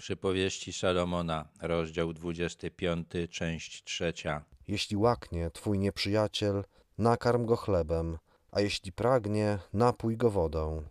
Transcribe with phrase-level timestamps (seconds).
[0.00, 4.44] Przypowieści Salomona, rozdział 25, część trzecia.
[4.68, 6.64] Jeśli łaknie twój nieprzyjaciel,
[6.98, 8.18] nakarm go chlebem,
[8.52, 10.82] a jeśli pragnie, napój go wodą,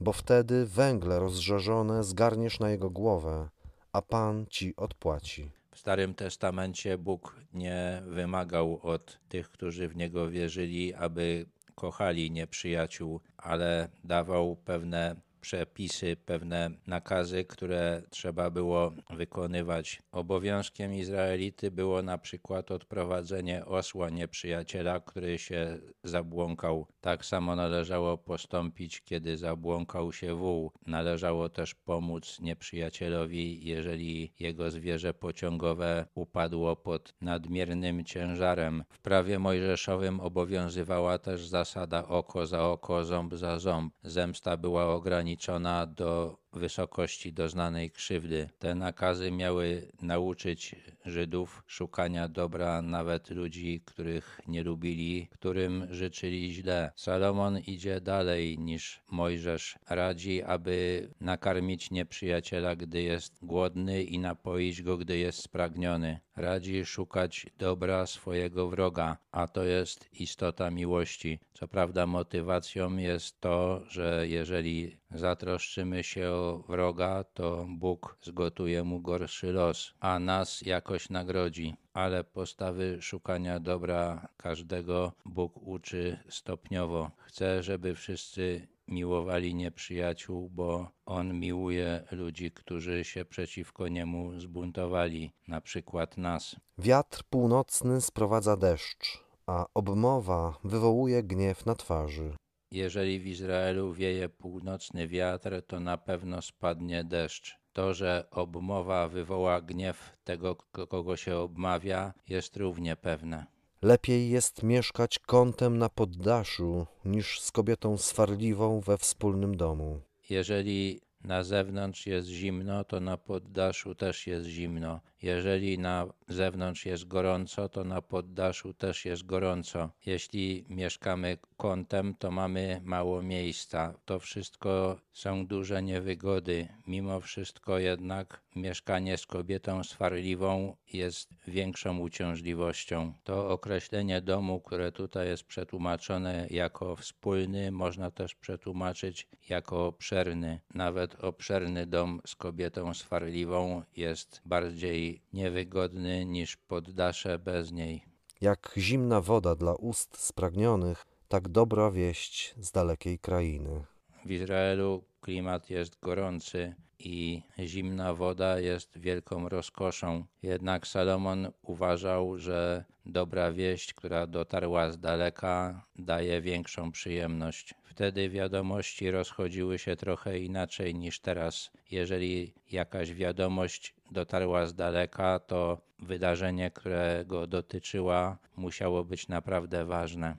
[0.00, 3.48] bo wtedy węgle rozżarzone zgarniesz na jego głowę,
[3.92, 5.50] a Pan ci odpłaci.
[5.70, 13.20] W Starym Testamencie Bóg nie wymagał od tych, którzy w Niego wierzyli, aby kochali nieprzyjaciół,
[13.36, 20.02] ale dawał pewne przepisy, pewne nakazy, które trzeba było wykonywać.
[20.12, 26.86] Obowiązkiem Izraelity było na przykład odprowadzenie osła nieprzyjaciela, który się zabłąkał.
[27.00, 30.72] Tak samo należało postąpić, kiedy zabłąkał się wół.
[30.86, 38.84] Należało też pomóc nieprzyjacielowi, jeżeli jego zwierzę pociągowe upadło pod nadmiernym ciężarem.
[38.90, 43.94] W prawie mojżeszowym obowiązywała też zasada oko za oko, ząb za ząb.
[44.02, 48.48] Zemsta była ograniczona ograniczona do wysokości doznanej krzywdy.
[48.58, 56.92] Te nakazy miały nauczyć Żydów szukania dobra nawet ludzi, których nie lubili, którym życzyli źle.
[56.96, 59.78] Salomon idzie dalej niż Mojżesz.
[59.88, 66.20] Radzi, aby nakarmić nieprzyjaciela, gdy jest głodny i napoić go, gdy jest spragniony.
[66.38, 71.38] Radzi szukać dobra swojego wroga, a to jest istota miłości.
[71.54, 79.00] Co prawda motywacją jest to, że jeżeli zatroszczymy się o wroga, to Bóg zgotuje mu
[79.00, 81.74] gorszy los, a nas jakoś nagrodzi.
[81.92, 87.10] Ale postawy szukania dobra każdego Bóg uczy stopniowo.
[87.18, 95.60] Chce, żeby wszyscy miłowali nieprzyjaciół, bo on miłuje ludzi, którzy się przeciwko niemu zbuntowali, na
[95.60, 96.56] przykład nas.
[96.78, 102.36] Wiatr północny sprowadza deszcz, a obmowa wywołuje gniew na twarzy.
[102.70, 107.58] Jeżeli w Izraelu wieje północny wiatr, to na pewno spadnie deszcz.
[107.72, 110.56] To, że obmowa wywoła gniew tego,
[110.88, 113.46] kogo się obmawia, jest równie pewne.
[113.82, 120.00] Lepiej jest mieszkać kątem na poddaszu, niż z kobietą swarliwą we wspólnym domu.
[120.30, 125.00] Jeżeli na zewnątrz jest zimno, to na poddaszu też jest zimno.
[125.22, 129.90] Jeżeli na zewnątrz jest gorąco, to na poddaszu też jest gorąco.
[130.06, 133.94] Jeśli mieszkamy kątem, to mamy mało miejsca.
[134.04, 136.68] To wszystko są duże niewygody.
[136.86, 143.12] Mimo wszystko jednak mieszkanie z kobietą swarliwą jest większą uciążliwością.
[143.24, 150.60] To określenie domu, które tutaj jest przetłumaczone jako wspólny, można też przetłumaczyć jako obszerny.
[150.74, 158.02] Nawet obszerny dom z kobietą swarliwą jest bardziej niewygodny niż poddasze bez niej.
[158.40, 163.84] Jak zimna woda dla ust spragnionych, tak dobra wieść z dalekiej krainy.
[164.24, 170.24] W Izraelu klimat jest gorący i zimna woda jest wielką rozkoszą.
[170.42, 177.74] Jednak Salomon uważał, że dobra wieść, która dotarła z daleka, daje większą przyjemność.
[177.98, 181.70] Wtedy wiadomości rozchodziły się trochę inaczej niż teraz.
[181.90, 190.36] Jeżeli jakaś wiadomość dotarła z daleka, to wydarzenie, którego dotyczyła, musiało być naprawdę ważne.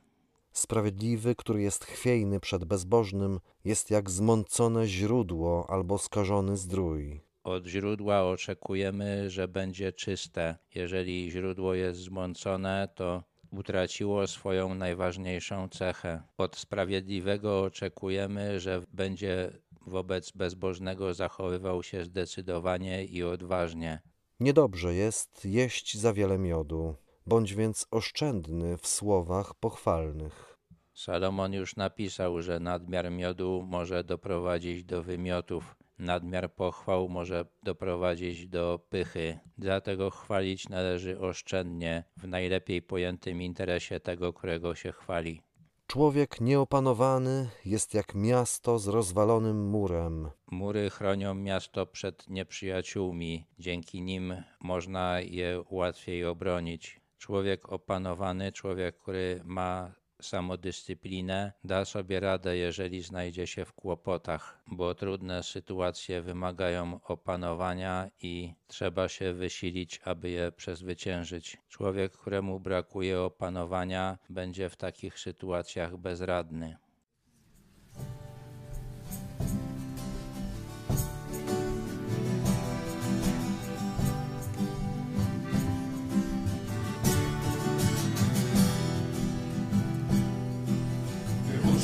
[0.52, 7.22] Sprawiedliwy, który jest chwiejny przed bezbożnym, jest jak zmącone źródło albo skażony zdrój.
[7.44, 10.56] Od źródła oczekujemy, że będzie czyste.
[10.75, 16.24] Jeżeli źródło jest zmącone, to utraciło swoją najważniejszą cechę.
[16.38, 19.52] Od sprawiedliwego oczekujemy, że będzie
[19.82, 24.02] wobec bezbożnego zachowywał się zdecydowanie i odważnie.
[24.40, 26.96] Niedobrze jest jeść za wiele miodu,
[27.26, 30.58] bądź więc oszczędny w słowach pochwalnych.
[30.94, 38.80] Salomon już napisał, że nadmiar miodu może doprowadzić do wymiotów, nadmiar pochwał może doprowadzić do
[38.90, 39.40] pychy.
[39.58, 45.42] Dlatego chwalić należy oszczędnie, w najlepiej pojętym interesie tego, którego się chwali.
[45.88, 50.30] Człowiek nieopanowany jest jak miasto z rozwalonym murem.
[50.52, 57.01] Mury chronią miasto przed nieprzyjaciółmi, dzięki nim można je łatwiej obronić.
[57.18, 64.95] Człowiek opanowany, człowiek, który ma samodyscyplinę, da sobie radę, jeżeli znajdzie się w kłopotach, bo
[64.95, 71.57] trudne sytuacje wymagają opanowania i trzeba się wysilić, aby je przezwyciężyć.
[71.69, 76.77] Człowiek, któremu brakuje opanowania, będzie w takich sytuacjach bezradny.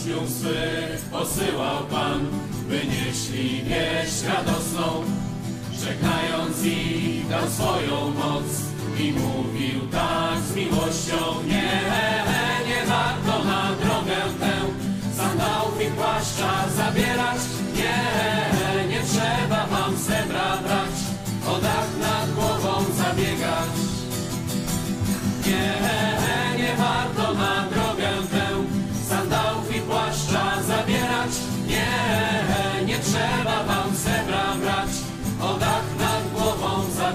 [0.05, 2.27] Uczniów swych posyłał Pan,
[2.69, 5.03] by nieśli wieść radosną,
[5.83, 8.43] Żegnając ich dał swoją moc
[8.99, 11.81] i mówił tak z miłością Nie,
[12.67, 14.53] nie warto na drogę tę
[15.17, 17.41] sandałów i płaszcza zabierać
[17.75, 20.95] Nie, nie trzeba wam srebra brać
[21.47, 23.69] o dach nad głową zabiegać.
[25.45, 26.04] Nie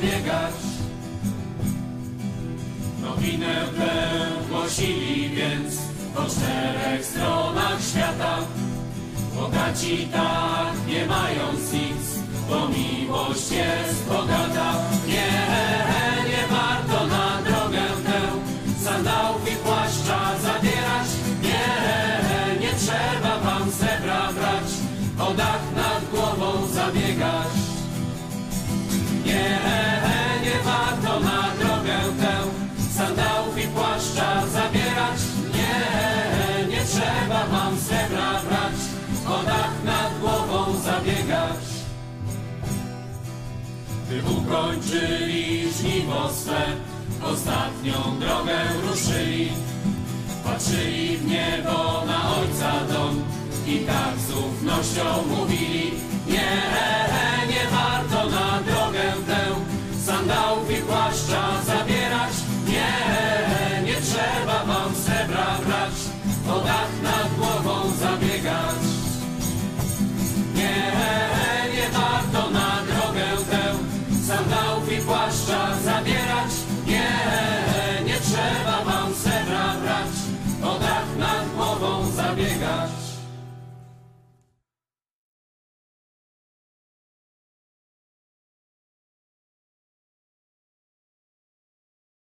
[0.00, 0.54] zabiegać
[3.02, 3.92] Nowinę tę
[4.48, 5.76] głosili więc
[6.14, 8.38] po czterech stronach świata.
[9.34, 12.18] Bogaci tak nie mając nic,
[12.48, 14.74] bo miłość jest bogata.
[15.06, 15.30] Nie,
[16.30, 18.20] nie warto na drogę tę
[18.84, 21.08] sandałów i płaszcza zabierać.
[21.42, 24.70] Nie, nie trzeba wam srebra brać,
[25.28, 27.59] o dach nad głową zabiegać.
[44.10, 46.62] Gdy ukończyli żniwo swe,
[47.22, 48.58] ostatnią drogę
[48.88, 49.48] ruszyli.
[50.44, 53.22] Patrzyli w niebo na ojca dom
[53.66, 55.90] i tak z ufnością mówili